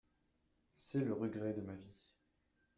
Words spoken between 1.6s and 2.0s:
ma vie…